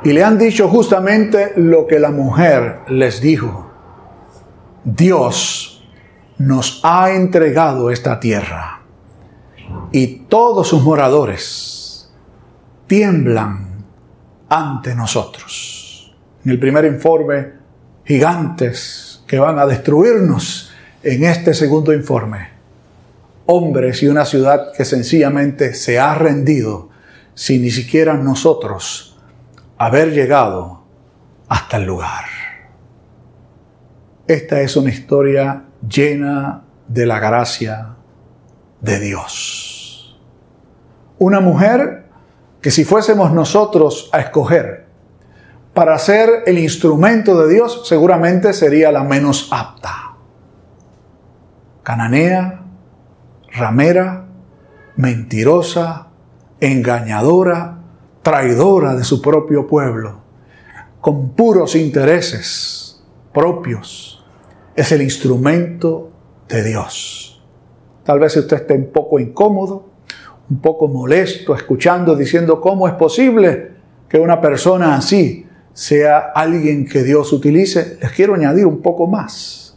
y 0.04 0.12
le 0.12 0.22
han 0.22 0.38
dicho 0.38 0.68
justamente 0.68 1.52
lo 1.56 1.86
que 1.86 1.98
la 1.98 2.10
mujer 2.10 2.80
les 2.88 3.20
dijo. 3.20 3.70
Dios 4.84 5.86
nos 6.38 6.80
ha 6.84 7.10
entregado 7.10 7.90
esta 7.90 8.20
tierra 8.20 8.82
y 9.92 10.06
todos 10.28 10.68
sus 10.68 10.82
moradores 10.82 12.12
tiemblan 12.86 13.84
ante 14.48 14.94
nosotros. 14.94 16.16
En 16.44 16.52
el 16.52 16.58
primer 16.58 16.84
informe, 16.84 17.52
gigantes 18.04 19.22
que 19.26 19.38
van 19.38 19.58
a 19.58 19.66
destruirnos. 19.66 20.67
En 21.02 21.22
este 21.22 21.54
segundo 21.54 21.92
informe, 21.92 22.48
hombres 23.46 24.02
y 24.02 24.08
una 24.08 24.24
ciudad 24.24 24.72
que 24.76 24.84
sencillamente 24.84 25.74
se 25.74 26.00
ha 26.00 26.12
rendido 26.16 26.88
sin 27.34 27.62
ni 27.62 27.70
siquiera 27.70 28.14
nosotros 28.14 29.16
haber 29.76 30.12
llegado 30.12 30.82
hasta 31.48 31.76
el 31.76 31.84
lugar. 31.84 32.24
Esta 34.26 34.60
es 34.60 34.76
una 34.76 34.90
historia 34.90 35.66
llena 35.88 36.64
de 36.88 37.06
la 37.06 37.20
gracia 37.20 37.94
de 38.80 38.98
Dios. 38.98 40.18
Una 41.18 41.38
mujer 41.38 42.06
que 42.60 42.72
si 42.72 42.84
fuésemos 42.84 43.32
nosotros 43.32 44.10
a 44.12 44.18
escoger 44.18 44.86
para 45.74 45.96
ser 46.00 46.42
el 46.46 46.58
instrumento 46.58 47.40
de 47.40 47.54
Dios, 47.54 47.86
seguramente 47.86 48.52
sería 48.52 48.90
la 48.90 49.04
menos 49.04 49.46
apta. 49.52 50.07
Cananea, 51.88 52.60
ramera, 53.50 54.26
mentirosa, 54.96 56.08
engañadora, 56.60 57.78
traidora 58.20 58.94
de 58.94 59.04
su 59.04 59.22
propio 59.22 59.66
pueblo, 59.66 60.20
con 61.00 61.30
puros 61.30 61.74
intereses 61.74 63.02
propios, 63.32 64.22
es 64.76 64.92
el 64.92 65.00
instrumento 65.00 66.10
de 66.46 66.62
Dios. 66.62 67.42
Tal 68.04 68.20
vez 68.20 68.36
usted 68.36 68.58
esté 68.58 68.74
un 68.74 68.92
poco 68.92 69.18
incómodo, 69.18 69.88
un 70.50 70.60
poco 70.60 70.88
molesto, 70.88 71.54
escuchando, 71.54 72.14
diciendo, 72.14 72.60
¿cómo 72.60 72.86
es 72.86 72.92
posible 72.96 73.70
que 74.10 74.18
una 74.18 74.42
persona 74.42 74.94
así 74.94 75.46
sea 75.72 76.32
alguien 76.34 76.86
que 76.86 77.02
Dios 77.02 77.32
utilice? 77.32 77.96
Les 77.98 78.12
quiero 78.12 78.34
añadir 78.34 78.66
un 78.66 78.82
poco 78.82 79.06
más. 79.06 79.67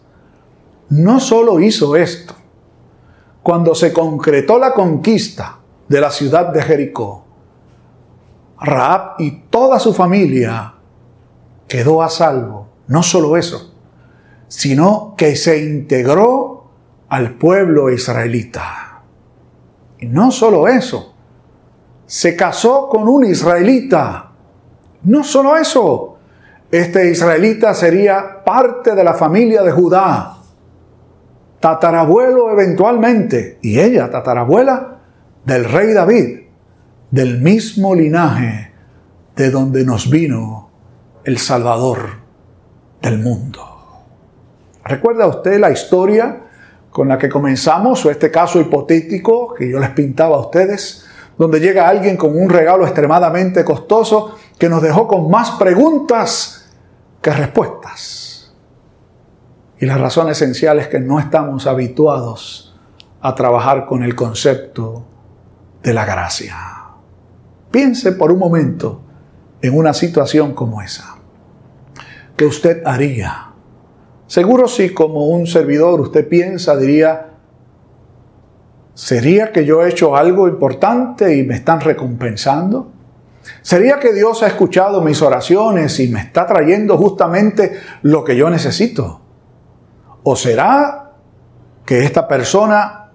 No 0.92 1.22
solo 1.22 1.62
hizo 1.62 1.96
esto, 1.96 2.34
cuando 3.42 3.74
se 3.74 3.94
concretó 3.94 4.60
la 4.60 4.74
conquista 4.74 5.58
de 5.88 6.02
la 6.02 6.12
ciudad 6.12 6.48
de 6.48 6.62
Jericó, 6.62 7.24
Raab 8.60 9.16
y 9.20 9.44
toda 9.50 9.80
su 9.80 9.94
familia 9.94 10.74
quedó 11.70 12.04
a 12.04 12.10
salvo. 12.10 12.68
No 12.88 13.04
solo 13.04 13.38
eso, 13.38 13.74
sino 14.50 15.16
que 15.18 15.38
se 15.38 15.64
integró 15.64 16.66
al 17.08 17.36
pueblo 17.36 17.90
israelita. 17.90 19.04
Y 19.98 20.08
no 20.08 20.30
solo 20.30 20.68
eso, 20.68 21.14
se 22.06 22.36
casó 22.36 22.90
con 22.90 23.08
un 23.08 23.26
israelita. 23.26 24.32
No 25.04 25.24
solo 25.24 25.56
eso, 25.56 26.18
este 26.70 27.10
israelita 27.10 27.74
sería 27.74 28.44
parte 28.44 28.94
de 28.94 29.06
la 29.06 29.14
familia 29.14 29.64
de 29.64 29.72
Judá, 29.72 30.41
tatarabuelo 31.62 32.52
eventualmente, 32.52 33.60
y 33.62 33.80
ella 33.80 34.10
tatarabuela 34.10 34.98
del 35.46 35.64
rey 35.64 35.94
David, 35.94 36.40
del 37.10 37.40
mismo 37.40 37.96
linaje 37.96 38.74
de 39.36 39.50
donde 39.50 39.86
nos 39.86 40.10
vino 40.10 40.70
el 41.24 41.38
Salvador 41.38 42.10
del 43.02 43.20
mundo. 43.20 43.62
¿Recuerda 44.84 45.28
usted 45.28 45.60
la 45.60 45.72
historia 45.72 46.42
con 46.90 47.08
la 47.08 47.18
que 47.18 47.30
comenzamos, 47.30 48.06
o 48.06 48.12
este 48.12 48.30
caso 48.30 48.60
hipotético 48.60 49.54
que 49.54 49.70
yo 49.70 49.80
les 49.80 49.92
pintaba 49.92 50.36
a 50.36 50.42
ustedes, 50.42 51.06
donde 51.38 51.60
llega 51.60 51.88
alguien 51.88 52.18
con 52.18 52.38
un 52.38 52.50
regalo 52.50 52.86
extremadamente 52.86 53.64
costoso 53.64 54.36
que 54.58 54.68
nos 54.68 54.82
dejó 54.82 55.08
con 55.08 55.30
más 55.30 55.52
preguntas 55.52 56.70
que 57.22 57.32
respuestas. 57.32 58.31
Y 59.82 59.88
la 59.88 59.98
razón 59.98 60.30
esencial 60.30 60.78
es 60.78 60.88
que 60.88 61.00
no 61.00 61.20
estamos 61.20 61.66
habituados 61.66 62.80
a 63.20 63.34
trabajar 63.34 63.88
con 63.88 64.04
el 64.04 64.16
concepto 64.16 65.04
de 65.82 65.92
la 65.92 66.06
gracia. 66.06 66.56
Piense 67.72 68.12
por 68.12 68.32
un 68.32 68.38
momento 68.38 69.02
en 69.60 69.76
una 69.76 69.96
situación 69.96 70.54
como 70.54 70.84
esa. 70.84 71.16
¿Qué 72.38 72.46
usted 72.46 72.84
haría? 72.86 73.54
Seguro 74.28 74.68
si 74.68 74.94
como 74.94 75.30
un 75.30 75.48
servidor 75.48 76.00
usted 76.00 76.30
piensa, 76.30 76.78
diría, 76.78 77.32
¿sería 78.94 79.52
que 79.52 79.66
yo 79.66 79.84
he 79.84 79.90
hecho 79.90 80.16
algo 80.16 80.48
importante 80.48 81.36
y 81.36 81.42
me 81.42 81.56
están 81.56 81.82
recompensando? 81.82 82.92
¿Sería 83.64 84.00
que 84.00 84.14
Dios 84.14 84.44
ha 84.44 84.48
escuchado 84.48 85.02
mis 85.02 85.24
oraciones 85.24 86.00
y 86.00 86.08
me 86.08 86.20
está 86.20 86.46
trayendo 86.46 87.00
justamente 87.00 87.80
lo 88.04 88.24
que 88.24 88.36
yo 88.38 88.48
necesito? 88.52 89.21
¿O 90.24 90.36
será 90.36 91.14
que 91.86 92.04
esta 92.04 92.28
persona 92.28 93.12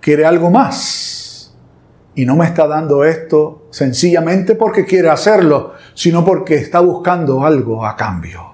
quiere 0.00 0.24
algo 0.24 0.50
más 0.50 1.54
y 2.14 2.24
no 2.24 2.36
me 2.36 2.46
está 2.46 2.66
dando 2.66 3.04
esto 3.04 3.66
sencillamente 3.70 4.54
porque 4.54 4.84
quiere 4.84 5.10
hacerlo, 5.10 5.74
sino 5.94 6.24
porque 6.24 6.54
está 6.56 6.80
buscando 6.80 7.44
algo 7.44 7.84
a 7.84 7.96
cambio? 7.96 8.52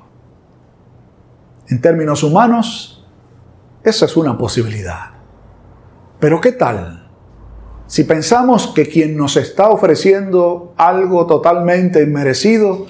En 1.68 1.80
términos 1.80 2.22
humanos, 2.22 3.06
esa 3.84 4.06
es 4.06 4.16
una 4.16 4.36
posibilidad. 4.36 5.10
Pero 6.18 6.40
¿qué 6.40 6.52
tal 6.52 7.08
si 7.86 8.04
pensamos 8.04 8.68
que 8.68 8.86
quien 8.86 9.16
nos 9.16 9.36
está 9.36 9.68
ofreciendo 9.68 10.74
algo 10.76 11.26
totalmente 11.26 12.02
inmerecido 12.02 12.86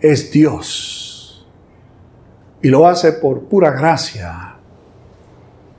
es 0.00 0.32
Dios? 0.32 1.07
Y 2.62 2.68
lo 2.68 2.88
hace 2.88 3.12
por 3.12 3.44
pura 3.44 3.70
gracia, 3.70 4.54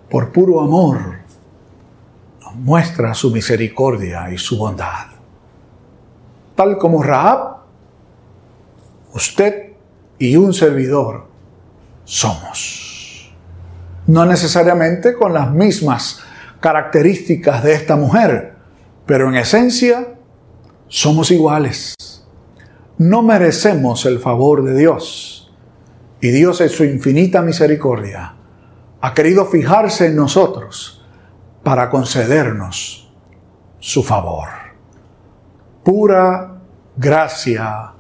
por 0.09 0.31
puro 0.31 0.61
amor. 0.61 1.19
Nos 2.41 2.55
muestra 2.55 3.13
su 3.13 3.31
misericordia 3.31 4.31
y 4.31 4.37
su 4.37 4.57
bondad. 4.57 5.07
Tal 6.55 6.77
como 6.77 7.03
Raab, 7.03 7.57
usted 9.13 9.73
y 10.17 10.35
un 10.35 10.53
servidor 10.53 11.27
somos. 12.03 13.33
No 14.07 14.25
necesariamente 14.25 15.13
con 15.13 15.33
las 15.33 15.51
mismas 15.51 16.21
características 16.59 17.63
de 17.63 17.73
esta 17.73 17.95
mujer, 17.95 18.55
pero 19.05 19.29
en 19.29 19.35
esencia 19.35 20.15
somos 20.87 21.31
iguales. 21.31 21.95
No 22.97 23.21
merecemos 23.21 24.05
el 24.05 24.19
favor 24.19 24.63
de 24.63 24.75
Dios. 24.75 25.38
Y 26.21 26.29
Dios 26.29 26.60
en 26.62 26.69
su 26.69 26.84
infinita 26.84 27.41
misericordia 27.41 28.36
ha 29.01 29.13
querido 29.13 29.45
fijarse 29.45 30.08
en 30.08 30.15
nosotros 30.15 31.05
para 31.63 31.89
concedernos 31.89 33.12
su 33.79 34.03
favor. 34.03 34.49
Pura 35.84 36.60
gracia 36.97 37.93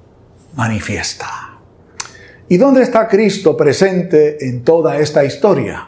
manifiesta. 0.55 1.57
¿Y 2.49 2.57
dónde 2.57 2.81
está 2.81 3.07
Cristo 3.07 3.55
presente 3.55 4.45
en 4.45 4.63
toda 4.63 4.97
esta 4.97 5.23
historia? 5.23 5.87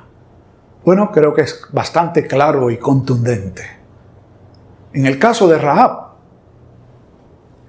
Bueno, 0.86 1.12
creo 1.12 1.34
que 1.34 1.41
es 1.41 1.62
bastante 1.72 2.26
claro 2.26 2.70
y 2.72 2.78
contundente. 2.78 3.63
En 4.94 5.06
el 5.06 5.20
caso 5.20 5.48
de 5.48 5.58
Rahab, 5.58 6.12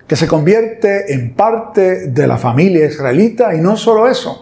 que 0.07 0.17
se 0.17 0.29
convierte 0.29 1.13
en 1.15 1.35
parte 1.35 2.09
de 2.09 2.27
la 2.27 2.37
familia 2.37 2.87
israelita 2.87 3.55
y 3.55 3.61
no 3.61 3.77
solo 3.77 4.09
eso, 4.09 4.42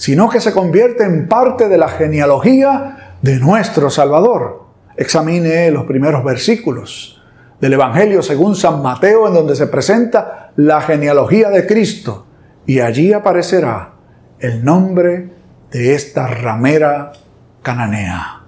sino 0.00 0.30
que 0.30 0.40
se 0.40 0.54
convierte 0.54 1.04
en 1.04 1.28
parte 1.28 1.68
de 1.68 1.76
la 1.76 1.88
genealogía 1.88 3.16
de 3.20 3.38
nuestro 3.38 3.90
Salvador. 3.90 4.64
Examine 4.96 5.70
los 5.70 5.84
primeros 5.84 6.24
versículos 6.24 7.22
del 7.60 7.74
Evangelio 7.74 8.22
según 8.22 8.56
San 8.56 8.80
Mateo 8.80 9.28
en 9.28 9.34
donde 9.34 9.54
se 9.54 9.66
presenta 9.66 10.52
la 10.56 10.80
genealogía 10.80 11.50
de 11.50 11.66
Cristo 11.66 12.24
y 12.64 12.80
allí 12.80 13.12
aparecerá 13.12 13.92
el 14.38 14.64
nombre 14.64 15.34
de 15.70 15.94
esta 15.94 16.28
ramera 16.28 17.12
cananea 17.60 18.44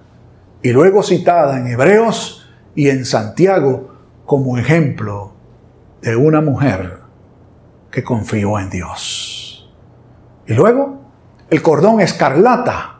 y 0.63 0.71
luego 0.71 1.03
citada 1.03 1.59
en 1.59 1.67
Hebreos 1.67 2.49
y 2.73 2.89
en 2.89 3.05
Santiago 3.05 3.93
como 4.25 4.57
ejemplo 4.57 5.33
de 6.01 6.15
una 6.15 6.41
mujer 6.41 6.97
que 7.91 8.03
confió 8.03 8.57
en 8.57 8.71
Dios. 8.71 9.71
Y 10.47 10.55
luego 10.55 11.02
el 11.49 11.61
cordón 11.61 12.01
escarlata. 12.01 12.99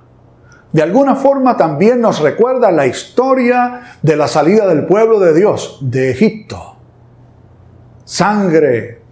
De 0.71 0.81
alguna 0.81 1.15
forma 1.15 1.55
también 1.55 2.01
nos 2.01 2.19
recuerda 2.19 2.71
la 2.71 2.87
historia 2.87 3.97
de 4.01 4.15
la 4.15 4.27
salida 4.27 4.67
del 4.67 4.85
pueblo 4.85 5.19
de 5.19 5.33
Dios 5.33 5.77
de 5.81 6.11
Egipto. 6.11 6.77
Sangre 8.05 9.03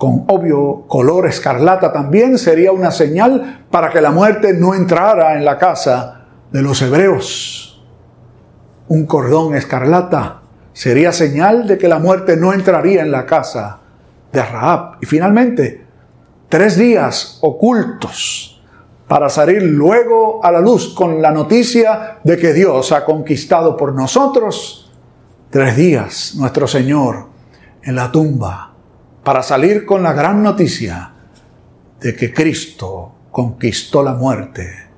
con 0.00 0.24
obvio 0.28 0.86
color 0.88 1.26
escarlata 1.26 1.92
también 1.92 2.38
sería 2.38 2.72
una 2.72 2.90
señal 2.90 3.66
para 3.70 3.90
que 3.90 4.00
la 4.00 4.10
muerte 4.10 4.54
no 4.54 4.74
entrara 4.74 5.36
en 5.36 5.44
la 5.44 5.58
casa 5.58 6.22
de 6.50 6.62
los 6.62 6.80
hebreos. 6.80 7.84
Un 8.88 9.04
cordón 9.04 9.54
escarlata 9.54 10.40
sería 10.72 11.12
señal 11.12 11.66
de 11.66 11.76
que 11.76 11.86
la 11.86 11.98
muerte 11.98 12.38
no 12.38 12.54
entraría 12.54 13.02
en 13.02 13.12
la 13.12 13.26
casa 13.26 13.80
de 14.32 14.42
Rahab. 14.42 14.96
Y 15.02 15.06
finalmente, 15.06 15.86
tres 16.50 16.76
días 16.76 17.38
ocultos 17.40 18.60
para 19.08 19.30
salir 19.30 19.62
luego 19.62 20.44
a 20.44 20.52
la 20.52 20.60
luz 20.60 20.92
con 20.94 21.22
la 21.22 21.30
noticia 21.30 22.18
de 22.22 22.36
que 22.36 22.52
Dios 22.52 22.92
ha 22.92 23.04
conquistado 23.04 23.76
por 23.76 23.94
nosotros. 23.94 24.92
Tres 25.48 25.76
días 25.76 26.34
nuestro 26.36 26.66
Señor 26.66 27.28
en 27.82 27.94
la 27.96 28.12
tumba 28.12 28.74
para 29.24 29.42
salir 29.42 29.86
con 29.86 30.02
la 30.02 30.12
gran 30.12 30.42
noticia 30.42 31.12
de 32.00 32.16
que 32.16 32.34
Cristo 32.34 33.14
conquistó 33.30 34.02
la 34.02 34.14
muerte 34.14 34.90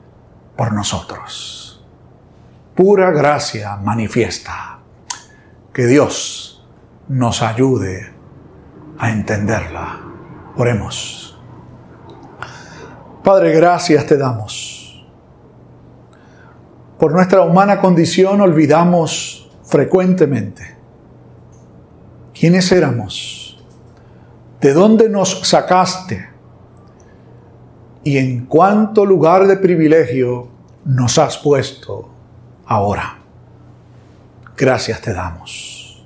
por 0.57 0.73
nosotros. 0.73 1.85
Pura 2.75 3.11
gracia 3.11 3.77
manifiesta. 3.77 4.79
Que 5.75 5.87
Dios 5.87 6.67
nos 7.09 7.43
ayude 7.43 8.13
a 8.99 9.11
entenderla. 9.11 10.01
Oremos. 10.57 11.22
Padre, 13.23 13.53
gracias 13.53 14.05
te 14.07 14.17
damos. 14.17 15.07
Por 16.99 17.13
nuestra 17.13 17.43
humana 17.43 17.81
condición 17.81 18.41
olvidamos 18.41 19.49
frecuentemente 19.65 20.77
quiénes 22.35 22.73
éramos, 22.73 23.65
de 24.61 24.73
dónde 24.73 25.09
nos 25.09 25.47
sacaste 25.47 26.31
y 28.03 28.19
en 28.19 28.47
cuánto 28.47 29.07
lugar 29.07 29.47
de 29.47 29.57
privilegio 29.57 30.49
nos 30.85 31.17
has 31.19 31.39
puesto 31.39 32.09
ahora. 32.67 33.19
Gracias 34.57 35.01
te 35.01 35.13
damos. 35.13 36.05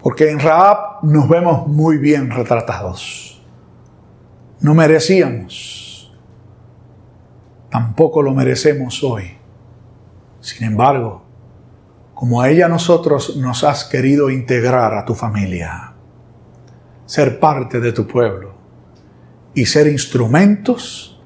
Porque 0.00 0.30
en 0.30 0.38
Raab 0.38 1.02
nos 1.02 1.28
vemos 1.28 1.66
muy 1.66 1.98
bien 1.98 2.30
retratados. 2.30 3.42
No 4.60 4.72
merecíamos 4.72 5.86
tampoco 7.76 8.22
lo 8.22 8.32
merecemos 8.32 9.04
hoy. 9.04 9.36
Sin 10.40 10.66
embargo, 10.66 11.26
como 12.14 12.40
a 12.40 12.48
ella 12.48 12.68
nosotros 12.68 13.36
nos 13.36 13.64
has 13.64 13.84
querido 13.84 14.30
integrar 14.30 14.94
a 14.94 15.04
tu 15.04 15.14
familia, 15.14 15.92
ser 17.04 17.38
parte 17.38 17.78
de 17.78 17.92
tu 17.92 18.06
pueblo 18.06 18.54
y 19.52 19.66
ser 19.66 19.88
instrumentos 19.88 21.20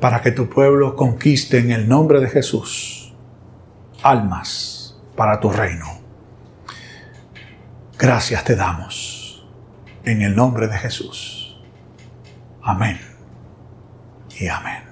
para 0.00 0.20
que 0.20 0.32
tu 0.32 0.48
pueblo 0.48 0.96
conquiste 0.96 1.58
en 1.58 1.70
el 1.70 1.88
nombre 1.88 2.18
de 2.18 2.28
Jesús 2.28 3.14
almas 4.02 5.00
para 5.14 5.38
tu 5.38 5.48
reino. 5.48 5.86
Gracias 7.96 8.42
te 8.42 8.56
damos 8.56 9.46
en 10.02 10.22
el 10.22 10.34
nombre 10.34 10.66
de 10.66 10.76
Jesús. 10.76 11.56
Amén 12.64 12.98
y 14.40 14.48
amén. 14.48 14.91